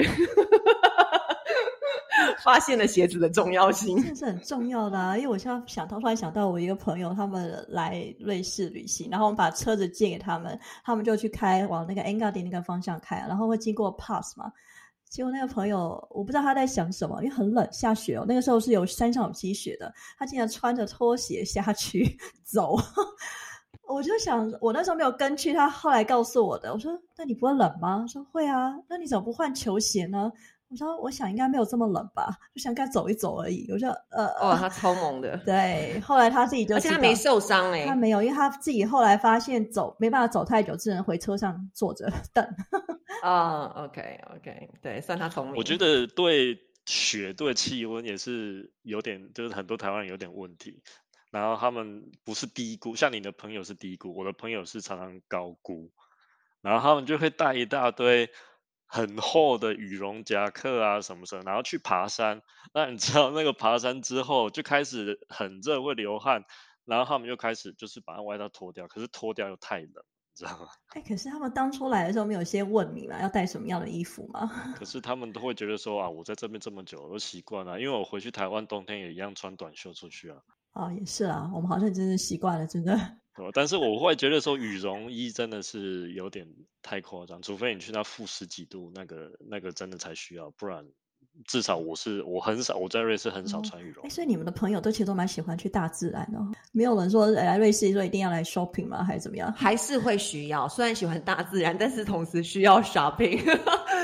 [2.43, 5.17] 发现了鞋子的重要性，这是很重要的啊！
[5.17, 14.53] 因为我现在想到，突然想到我一个朋友，他们来瑞士旅行，然后我们把车子借给他们，他们就去开往那个 Engadi 那个方向开，然后会经过 Pass 嘛，
[15.09, 18.25] 结果那个朋友，我不知道他在想什么，因为很冷，下雪哦。
[18.27, 22.77] 那个时候是有山上有积雪的，他竟然穿着拖鞋下去 走。
[23.87, 26.73] 我就想，我那时候没有跟去，他后来告诉我的。
[26.73, 30.33] 我说：“那你不会冷吗？”他说：“会啊。”那你怎么不换球鞋呢？
[30.73, 42.43] 我说：“我想应该没有这么冷吧，就想该走一走而已。”我说：“呃，哦，他 超猛的。”对，后来他自己就，而且他没受伤哎，他没有，因为他自己后来发现走没办法走太久，只能回车上坐着等。
[43.23, 45.57] 啊，OK OK，对，算他聪明。
[45.57, 50.83] 我觉得对雪对气温也是有点，就是很多台湾人有点问题。
[51.31, 55.91] 然后他们不是低估，像你的朋友是低估，我的朋友是常常高估。
[56.61, 58.31] 然后他们就会带一大堆
[58.93, 62.43] 很厚的羽绒夹克啊什么什么，然后去爬山。
[62.75, 66.45] 那你知道那个爬山之后就开始很热，会流汗，
[66.85, 70.05] 然后他们就开始就是把外套脱掉，可是脱掉又太冷。
[70.35, 70.67] 知道吗？
[70.89, 74.51] 哎，可是他们当初来的时候没有先问你嘛，要带什么样的衣服吗？
[74.77, 80.37] 可是他们都会觉得说啊，我在这边这么久，我都习惯了，因为我回去台湾冬天也一样穿短袖出去啊。
[80.73, 82.99] 啊，也是啊，我们好像真是习惯了，真的。
[83.53, 86.47] 但是我会觉得说羽绒衣真的是有点
[86.83, 90.87] 太夸张，除非你去到负十几度，那个那个真的才需要，不然。
[91.47, 96.39] 至少我是我很少我在瑞士很少穿羽绒，所以你们的朋友都其实都蛮喜欢去大自然的，
[96.73, 99.03] 没有人说来瑞士说一定要来 shopping 吗？
[99.03, 99.51] 还是怎么样？
[99.55, 103.41] 还是会需要，虽然喜欢大自然，但是同时需要 shopping。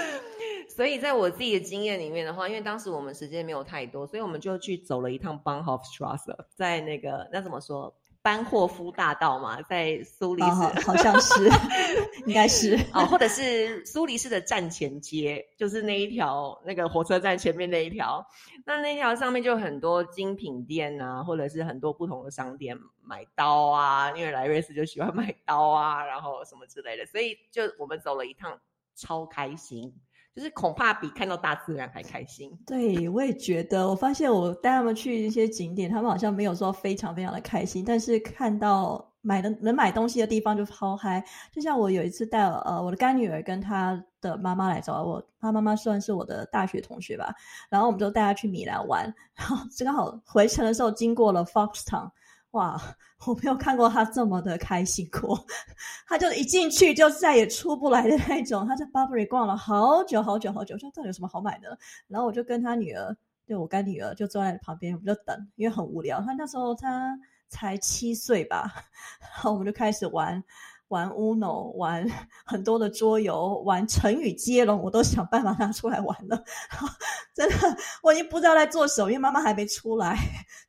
[0.74, 7.94] 所以在我自己的经验里面的话，因为当时我们时间没有太多，所以我们就去走了一趟 Bahnhofstrasse，在那个那怎么说？
[8.28, 11.48] 班霍夫大道嘛，在苏黎世，好像是，
[12.28, 12.78] 应该是。
[12.92, 18.22] 哦，或者是苏黎世的站前街，就是那一条那个火车站前面那一条，
[18.66, 28.60] 那那条上面就很多精品店啊，或者是很多不同的商店买刀啊，因为莱瑞斯就喜欢买刀啊，然后什么之类的，所以就我们走了一趟，
[28.94, 29.94] 超开心。
[30.38, 32.48] 就是恐怕比看到大自然还开心。
[32.64, 33.88] 对，我也觉得。
[33.88, 41.24] 我发现我带他们去一些景点，他们好像没有说非常非常的开心，但是看到买的能买东西的地方就超嗨。
[41.52, 47.34] 就像我有一次带呃我的干女儿跟她的妈妈来找我，她妈妈算是我的大学同学吧，
[47.68, 52.08] 然后我们就带她去米兰玩，然后正好回程的时候经过了 Foxtown。
[52.52, 52.80] 哇，
[53.26, 55.46] 我没有看过他这么的开心过，
[56.08, 58.66] 他就一进去就再也出不来的那种。
[58.66, 61.78] 他在 Burberry 逛了好久好久好久，说到底有什么好买的？
[62.08, 63.14] 然后我就跟他女儿，
[63.46, 66.22] 对我干女儿就坐在旁边，我们就等，因为很无聊。
[66.22, 68.72] 他那时候他才七岁吧，
[69.20, 70.42] 然后我们就开始玩。
[70.88, 72.06] 玩 Uno，玩
[72.44, 76.42] 很多的桌游，玩成语接龙，我都想办法拿出来玩了。
[77.34, 77.56] 真的，
[78.02, 80.16] 我已经不知道在做什么，因为妈妈还没出来，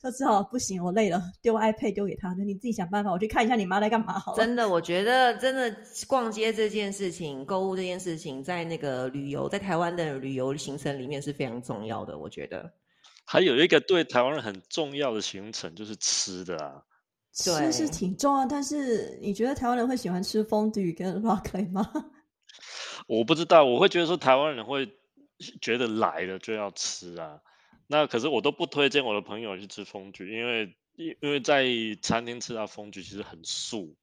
[0.04, 4.38] 就只好不行，我累了，丢 iPad 丢给她，那你自己想办法，我去看一下你妈在干嘛好了。
[4.38, 5.76] 真的，我觉得真的
[6.08, 12.18] 逛街这件事情，购物这件事情，在那个旅游，在台湾的旅游行程里面是非常重要的。
[12.18, 12.72] 我觉得
[13.26, 16.84] 还有一个对台湾人很重要的行程就是吃的啊。
[17.44, 21.90] 吃是挺重要，但是你觉得台湾人会喜欢吃风迪跟 rockly 吗？
[23.08, 24.92] 我不知道，我会觉得说台湾人会
[25.62, 27.42] 觉得来了就要吃啊。
[27.88, 31.66] 那可是我都不推荐我的朋友去吃风菊，因为因因为在
[32.02, 33.96] 餐厅吃到风菊其实很素，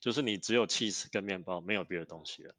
[0.00, 2.54] 就是你只有 cheese 跟面包，没有别的东西了。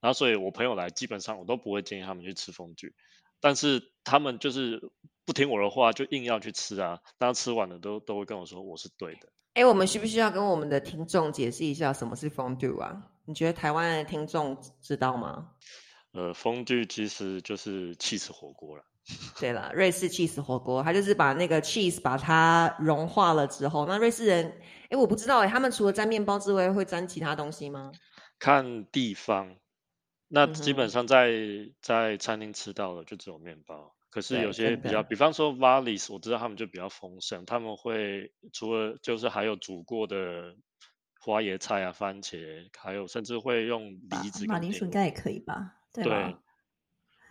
[0.00, 2.94] 然后所以我朋友来，基本上我都不会建议他们去吃风菊，
[3.40, 4.90] 但是他们就是
[5.24, 7.00] 不听我的话，就硬要去吃啊。
[7.18, 9.32] 当吃完了都都会跟我说我是对的。
[9.54, 13.02] 哎，我们需不需要跟我们的听众解释一下什么是 fondue 啊？
[13.24, 15.50] 你觉得台湾的听众知道吗？
[16.12, 18.84] 呃，fondue 其实就是 cheese 火锅了。
[19.40, 27.90] 对了，瑞士 cheese 火锅，它就是把那个 cheese 把它融化了之后，那瑞士人，哎，我不知道哎，他们除了沾面包之外，会沾其他东西吗？
[28.38, 29.56] 看地方，
[30.28, 31.32] 那基本上在
[31.80, 33.94] 在餐厅吃到的就只有面包。
[34.10, 40.56] 可是有些比较，比方说 Valleys，我知道他们就比较丰盛，他们会除了就是还有煮过的
[41.20, 44.46] 花椰菜啊、番茄，还有甚至会用梨子。
[44.46, 45.76] 马铃薯应该也可以吧？
[45.92, 46.36] 对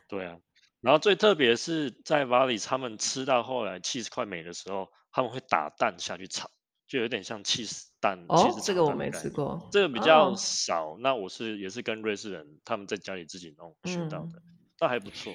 [0.08, 0.40] 对啊，
[0.80, 6.50] 然后最特别是在 Valleys，他们吃到后来 cheese 快没的时候，他们会打蛋下去炒，
[6.88, 8.26] 就有点像 cheese 蛋。
[8.30, 10.98] 哦，这个我没吃过，这个比较少。
[11.00, 14.42] 那我是也是跟瑞士人他们在家里自己弄学到的，
[14.80, 15.34] 那还不错。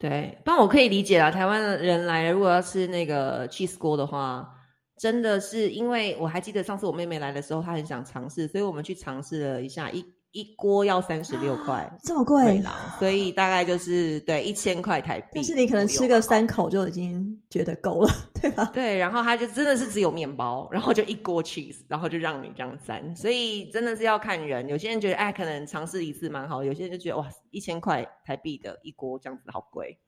[0.00, 1.30] 对，但我可以理解啦。
[1.30, 4.48] 台湾人来，如果要吃那个 cheese 锅的话，
[4.96, 9.90] 真的是因为我还记得上次我妹妹来的时候，她很想尝试，所以我们去尝试了一下。
[9.90, 15.26] 一一锅要三十六块 这么瑞贵，郎，所以大概就是对一千块台币。
[15.34, 18.10] 但是你可能吃个三口就已经觉得够了，
[18.40, 18.70] 对吧？
[18.72, 24.68] 对，然后它就真的是只有面包，然后就一锅 cheese，然后就让你这样沾，所以真的是要看人。
[24.68, 29.98] 有些人觉得哎，可能尝试一次蛮好，有些人就觉得哇，一千块台币的一锅这样子好贵。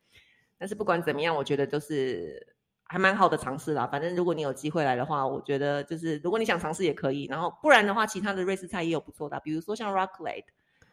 [0.58, 2.54] 但是不管怎么样，我觉得都是
[2.92, 3.86] 还蛮好的尝试啦。
[3.86, 10.44] 反正如果你有机会来的话，我觉得就是如果你想尝试也可以，然后不然的话，其他的瑞士菜也有不错的啊，比如说像 raclette，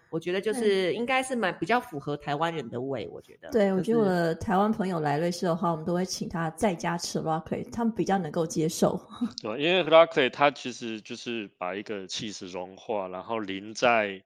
[0.10, 3.50] 我觉得就是应该是蛮比较符合台湾人的胃，我觉得。
[3.52, 8.98] 对，我就是觉得我的台湾朋友来瑞士的话，我们都会请他在家吃 raclette，他们比较能够接受。
[9.44, 14.24] 对，因为 r a c l e 它其实就是把一个 cheese 融化，然后淋在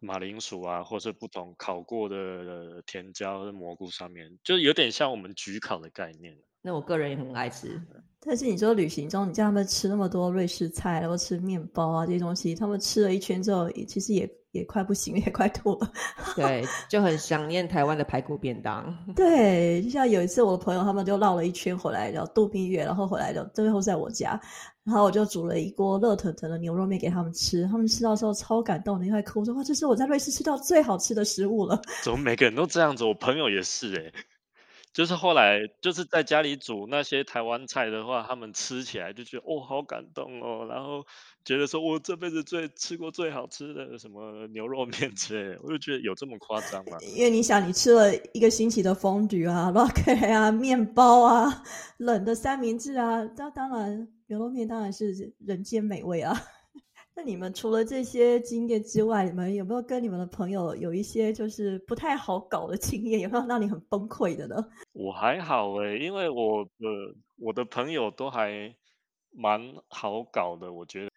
[0.00, 6.34] 马铃薯啊，或是不同烤过的甜椒、蘑菇上面，就有点像我们焗烤的概念。
[6.62, 7.80] 那我个人也很爱吃。
[8.24, 15.90] 但是你说旅行中，你叫他们吃那么多瑞士菜，然后吃面包啊这些东西，他们吃了一圈之后，也其实也也快不行，也快吐了。
[16.36, 18.96] 对，就很 想念台湾的排骨便当。
[19.16, 24.40] 对，就像有一次我的朋友他们就绕了一圈回来，然后度蜜月，然后回来的最后在我家，
[24.84, 31.82] 然后我就煮了一锅热腾腾的牛肉面给他们吃，他们吃到的时候超感动的，因为哭说哇，这是我在瑞士吃到最好吃的食物了。
[32.04, 33.02] 怎么每个人都这样子？
[33.04, 34.12] 我朋友也是诶、
[34.92, 41.02] 就是后来就是在家里煮那些台湾菜的话，他们吃起来就觉得哦好感动哦，然后
[41.44, 46.98] 觉得说我这辈子最吃过最好吃的什么牛肉面之类，我就觉得有这么夸张吗？
[47.16, 51.62] 因为你想，你吃了一个星期的风菊啊、rock 啊、面包啊、
[51.96, 56.38] 冷的三明治啊，那当然牛肉面当然是人间美味啊。
[57.14, 63.20] 那你们除了这些经验之外，你们有没有跟你们的朋友有一些就是不太好搞的经验？
[63.20, 64.56] 有没有让你很崩溃的呢？
[64.92, 66.70] 我还好诶、因为我的
[67.38, 68.74] 我的朋友都还
[69.30, 71.10] 蛮好搞的，我觉得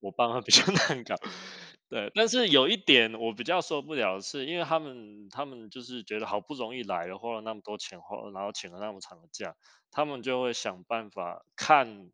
[0.00, 1.14] 我爸妈比较 难搞。
[1.90, 9.54] 对，但是有一点我比较受不了的是，因为他们他们就是觉得好不容易来了，花了那么多钱，花然后请了那么长的假，
[9.90, 12.10] 他们就会想办法看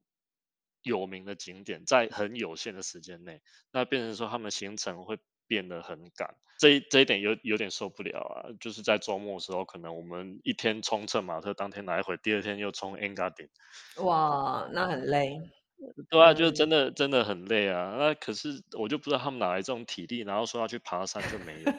[0.89, 8.51] 有名的景点，在很有限的时间内，那变成说他们行程会变得很赶，这一这一点有有点受不了啊！
[8.61, 13.49] 就是在周末的时候，可能我们一天冲圣马特，当天来回，第二天又冲 Engadin，
[14.05, 15.39] 哇，那很累。
[16.11, 17.95] 对啊，就是嗯真的真的很累啊。
[17.97, 21.71] 那可是我就不知道他们哪来这种体力，然后说要去爬山就没有。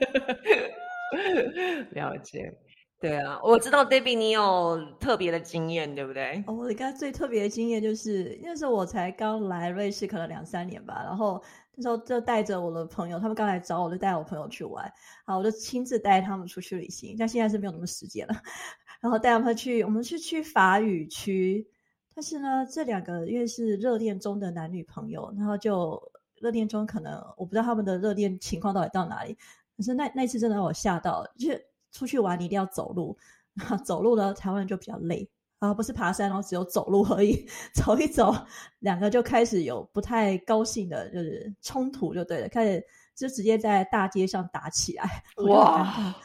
[1.91, 2.53] 了解，
[2.99, 6.43] 对啊，我知道 Debbie 你有特别的经验，对不对？
[6.47, 11.01] 哦，我应该最特别的经验就是那时候我才刚来瑞士，可能两三年吧。
[11.05, 11.41] 然后
[11.75, 14.91] 那时候就带着我的朋友，他们刚来找我，就带我朋友去玩。
[15.25, 17.15] 好，我就亲自带他们出去旅行。
[17.17, 18.35] 但现在是没有那么时间了。
[18.99, 21.65] 然后带他们去，我们是去法语区。
[22.13, 26.01] 但是呢，这两个因为是热恋中的男女朋友，然后就
[26.41, 29.37] 热恋中可能我不知道他们的热恋情况到底到哪里。
[29.77, 33.17] 可是那那次真的让我吓到，就是出去玩你一定要走路，
[33.83, 35.29] 走路呢台湾人就比较累。
[35.59, 37.45] 啊，不是爬山，然后只有走路而已。
[37.75, 38.33] 走一走，
[38.79, 42.81] 两个就开始有不太高兴的，就是冲突就对了，开始
[43.13, 45.21] 就直接在大街上打起来。
[45.49, 46.15] 哇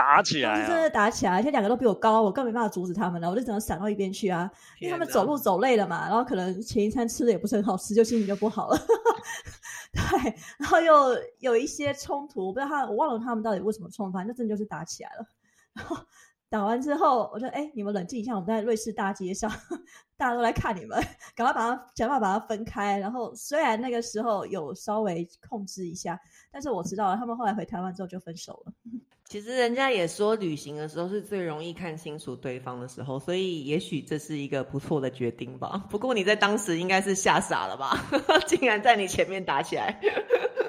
[0.00, 0.88] 打起来他们真的啊！
[0.88, 4.50] 打起来，而且两个都比我高，我根本没办法阻止他们了，我就只能闪到一边去啊。
[4.78, 8.78] 因为他们走路走累了嘛，然后可能前一餐吃的也不是很好吃，就心情就不好了。
[9.92, 15.26] 对，然后又有一些冲突，我不知道他，我忘了他们到底为什么冲，反正真的就是打起来了。
[15.74, 15.96] 然后
[16.48, 19.50] 打完之后，我说：“哎、你们冷静一下，我们在瑞士大街上，
[20.20, 21.02] 大家都来看你们，
[21.34, 26.20] 赶快把它想办法把它分开。”然后虽然那个时候有稍微控制一下，
[26.52, 28.72] 但是我知道了，他们后来回台湾之后就分手了。
[29.30, 35.84] 其实人家也说，旅行的时候是最容易看清楚对方的时候，所以也许这是一个不错的决定吧。
[35.88, 37.96] 不过你在当时应该是吓傻了吧？
[38.46, 39.98] 竟然在你前面打起来。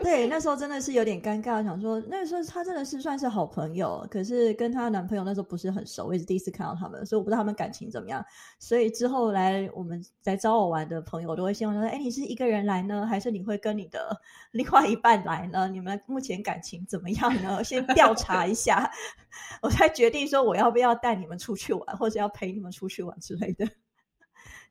[0.03, 8.23] 对，那时候真的是有点尴尬，想说那时候她真的是算是好朋友，可是跟她男朋友那时候不是很熟，我也是第一次看到他们，所以我不知道他们感情怎么样。
[8.59, 9.40] 所以之后来
[9.73, 14.19] 我们来找我玩的朋友，我都会希望说，哎，你是一个人来呢，还是你会跟你的
[14.51, 15.67] 另外一半来呢？
[15.67, 17.63] 你们目前感情怎么样呢？
[17.63, 18.91] 先调查一下，
[19.61, 23.67] 我才决定说我要不要带你们出去玩，或者要陪你们出去玩之类的。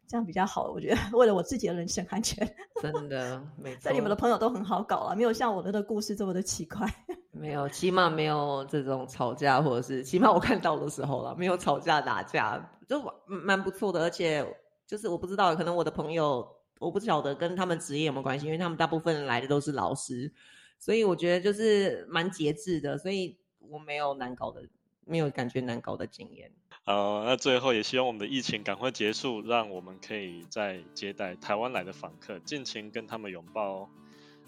[0.09, 2.45] 这样比较好，我觉得为了我自己的人身安全。
[2.83, 3.83] 真的，没错。
[3.85, 6.85] 但你们的朋友都很好搞啊，没有像我的的故事这么的奇怪。
[7.31, 14.03] 没有，起码没有这种吵架，或者是起码我看到的时候了，没有吵架打架，就蛮蛮不错的。
[14.03, 14.45] 而且
[14.91, 16.45] 就是我不知道，可能我的朋友
[16.81, 20.33] 我不晓得跟他们职业有没有关系，因为他们大部分来的都是老师，
[20.81, 24.65] 所以我觉得就是蛮节制的，所以我没有难搞的，
[25.05, 26.51] 没有感觉难搞的经验。
[26.83, 33.89] 好，那最后也希望我们的疫情赶快结束，让我们可以再接待台湾来的访客，尽情跟他们拥抱哦。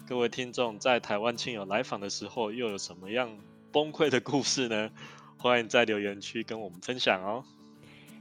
[0.09, 3.39] 各位听众在台湾亲友来访的时候，又有什么样
[3.71, 4.91] 崩溃的故事呢？
[5.37, 7.45] 欢迎在留言区跟我们分享哦。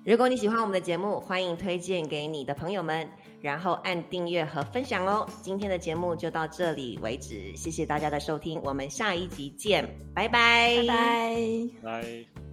[0.04, 3.08] 如果你喜欢我们的节目，欢迎推荐给你的朋友们，
[3.40, 5.24] 然后按订阅和分享哦。
[5.42, 11.36] 今天的节目就到这里为止，谢谢大家的收听，我们下一集见，拜拜，拜拜。
[11.84, 12.51] 拜。